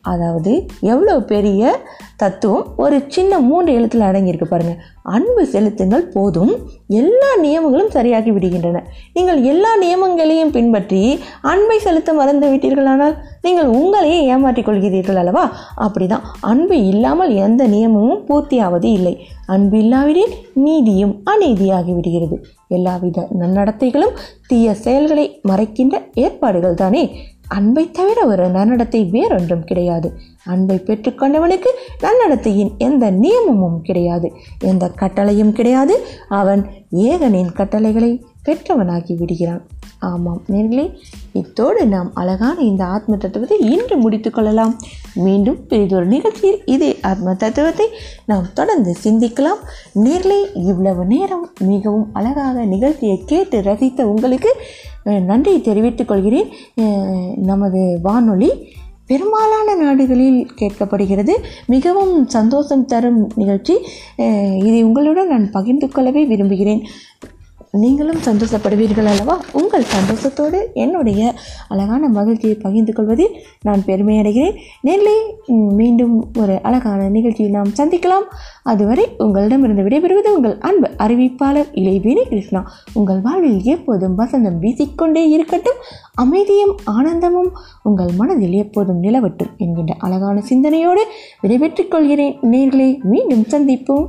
[0.00, 1.80] அதாவது எவ்வளோ பெரிய
[2.16, 2.66] தத்துவம்?
[2.76, 6.52] ஒரு சின்ன மூன்று எழுத்தில் அடங்கியிருக்கு பாருங்கள் அன்பு செலுத்துங்கள் போதும்.
[6.86, 8.82] எல்லா நியமங்களும் சரியாகி விடுகின்றன.
[9.12, 15.50] நீங்கள் எல்லா நியமங்களையும் பின்பற்றி அன்பை செலுத்த மறந்து விட்டீர்களானால் நீங்கள் உங்களையே ஏமாற்றிக் கொள்கிறீர்கள் அல்லவா?
[15.80, 16.20] அப்படிதான்.
[16.40, 19.26] அன்பு இல்லாமல் எந்த நியமமும் பூர்த்தியாவது இல்லை.
[19.46, 22.44] அன்பு இல்லாவிடில் நீதியும் அநீதியாகி விடுகிறது.
[22.68, 27.16] எல்லாவித நன்னடத்தைகளும் தீய செயல்களை மறைக்கின்ற ஏற்பாடுகள் தானே?
[27.48, 30.08] அன்பை தவிர ஒரு நன்னடத்தை வேறொன்றும் கிடையாது.
[30.52, 31.70] அன்பை பெற்றுக்கொண்டவனுக்கு
[32.02, 34.28] நன்னடத்தையின் எந்த நியமமும் கிடையாது.
[34.72, 35.96] எந்த கட்டளையும் கிடையாது.
[36.42, 36.62] அவன்
[37.08, 38.12] ஏகனின் கட்டளைகளை
[38.44, 39.64] பெற்றவனாகி விடுகிறான்.
[40.00, 40.84] ஆமாம் நேர்களே
[41.32, 44.74] இத்தோடு நாம் அழகான இந்த ஆத்ம தத்துவத்தை இன்று முடித்து கொள்ளலாம்.
[45.14, 47.86] மீண்டும் பெரிதொரு நிகழ்ச்சியில் இதே ஆத்ம தத்துவத்தை
[48.30, 49.62] நாம் தொடர்ந்து சிந்திக்கலாம்.
[50.04, 54.52] நேர்களே இவ்வளவு நேரம் மிகவும் அழகாக நிகழ்ச்சியை கேட்டு ரசித்த உங்களுக்கு
[55.04, 56.48] நன்றி நன்றியை தெரிவித்துக் கொள்கிறேன்.
[57.50, 58.50] நமது வானொலி
[59.10, 61.34] பெரும்பாலான நாடுகளில் கேட்கப்படுகிறது.
[61.74, 63.74] மிகவும் சந்தோஷம் தரும் நிகழ்ச்சி.
[64.68, 66.82] இதை உங்களுடன் நான் பகிர்ந்து கொள்ளவே விரும்புகிறேன்.
[67.72, 69.40] நீங்களும் சந்தோஷப்படுவீர்கள் அல்லவா?
[69.52, 71.34] உங்கள் சந்தோஷத்தோடு என்னுடைய
[71.68, 78.26] அழகான மகிழ்ச்சியை பகிர்ந்து கொள்வதில் நான் பெருமை அடைகிறேன் நேரிலே மீண்டும் ஒரு அழகான நிகழ்ச்சியை நாம் சந்திக்கலாம்.
[78.62, 82.72] அதுவரை உங்களிடமிருந்து விடைபெறுவது உங்கள் அன்பு அறிவிப்பாளர் இளைவேணி கிருஷ்ணா.
[82.92, 85.80] உங்கள் வாழ்வில் எப்போதும் வசந்தம் வீசிக்கொண்டே இருக்கட்டும்
[86.14, 87.52] அமைதியும் ஆனந்தமும்
[87.82, 91.04] உங்கள் மனதில் எப்போதும் நிலவட்டும் என்கின்ற அழகான சிந்தனையோடு
[91.40, 92.38] விடைபெற்றுக் கொள்கிறேன்.
[92.42, 94.08] நேர்களே மீண்டும் சந்திப்போம்.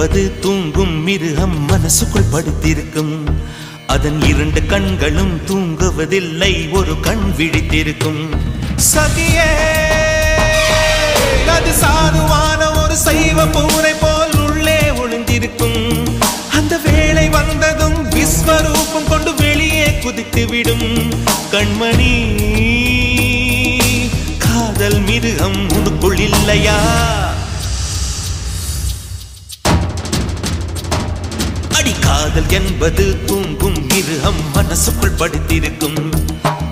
[0.00, 3.16] என்பது தூங்கும் மிருகம் மனசுக்குள் படுத்திருக்கும்.
[3.86, 8.22] அதன் இரண்டு கண்களும் தூங்குவதில்லை ஒரு கண் விழித்திருக்கும்.
[8.92, 9.50] சதியே
[11.56, 15.84] அது சாதுவான ஒரு சைவ பூனை போல் உள்ளே ஒளிந்திருக்கும்.
[16.48, 20.88] அந்த வேளை வந்ததும் விஸ்வரூபம் கொண்டு வெளியே குதித்து விடும்
[21.52, 22.14] கண்மணி
[24.38, 26.80] காதல் மிருகம் உனக்குள் இல்லையா?
[32.30, 36.12] காதல் என்பது தூங்கும் மிருகம் மனசுக்குள் படித்திருக்கும்.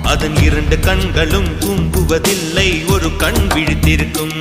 [0.02, 4.36] அதன் இரண்டு கண்களும் தூங்குவதில்லை ஒரு கண் விழித்திருக்கும்.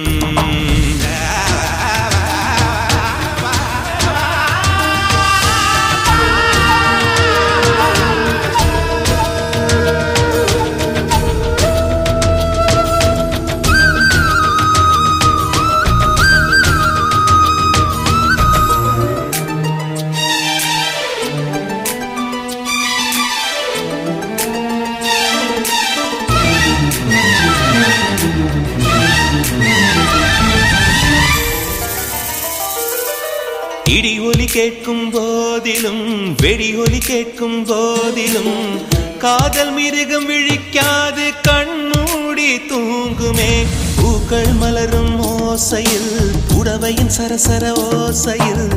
[34.58, 38.82] கேட்கும் போதிலும் வெடி ஒலி கேட்கும் போதிலும்
[39.18, 43.66] காதல் மிருகம் விழிக்காது கண்மூடி தூங்குமே.
[44.02, 48.68] பூக்கள் மலரும் ஓசையில் புடவையின் சரசர ஓசையில்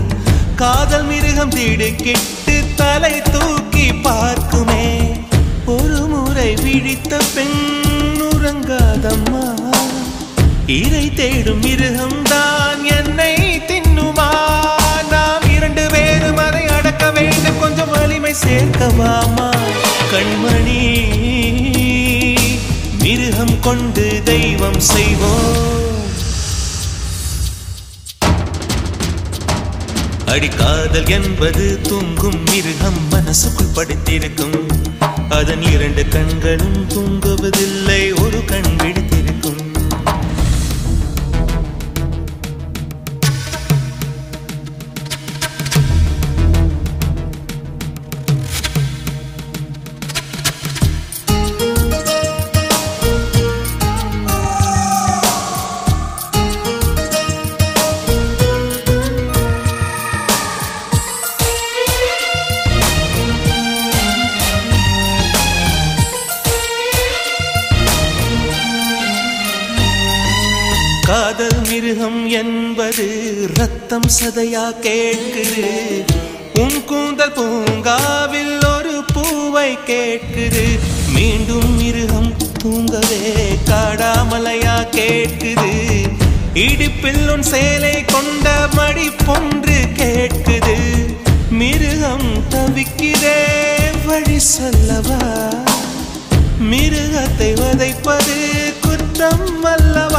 [0.57, 5.21] காதல் மிருகம் திடுக்கிட்டு தலை தூக்கி பார்க்குமே.
[5.67, 7.59] ஒரு முறை விழித்த பெண்
[8.21, 9.55] உறங்காதம்மா.
[10.67, 13.50] இறை தேடும் மிருகம்தான் என்னை
[18.31, 19.57] சொல்லவாமா
[20.13, 20.83] கண்மணி?
[22.99, 25.69] மிருகம் கொண்டு தெய்வம் செய்வோம்.
[30.27, 34.67] அடிக்காதல் என்பது தூங்கும் மிருகம் மனசுக்குள் படுத்திருக்கும்.
[35.29, 39.10] அதன் இரண்டு கண்களும் தூங்குவதில்லை ஒரு கண் விடுத்திருக்கும்
[74.11, 75.69] சதையா கேட்குது.
[76.59, 80.79] உன் கூந்தல் பூங்காவில் ஒரு பூவை கேட்குது.
[81.13, 85.73] மீண்டும் மிருகம் தூங்கவே காடாமலையா கேட்குது.
[86.55, 90.77] இடுப்பில் உன் சேலை கொண்ட மடி போன்று கேட்குது.
[91.51, 93.43] மிருகம் தவிக்கிறே
[94.07, 95.49] வழி சொல்லவா?
[96.71, 98.39] மிருகத்தை வதைப்பது
[98.81, 100.10] குற்றம் அல்லவா?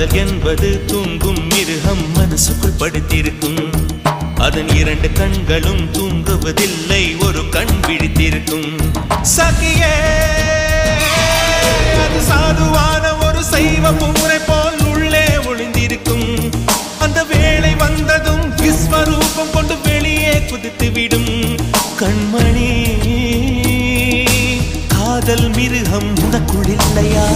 [0.00, 3.58] காதல் என்பது தூங்கும் மிருகம் மனசுக்குள் படுத்திருக்கும்.
[4.36, 8.70] அதன் இரண்டு கண்களும் தூங்குவதில்லை ஒரு கண் விழித்திருக்கும்.
[9.36, 9.92] சகியே
[12.04, 16.26] அது சாதுவான ஒரு சைவ பூரை போல் உள்ளே ஒளிந்திருக்கும்.
[16.98, 21.32] அந்த வேலை வந்ததும் விஸ்வரூபம் கொண்டு வெளியே குதித்து விடும்
[22.00, 22.72] கண்மணி
[24.94, 27.28] காதல் மிருகம் உனக்குள் இல்லையா?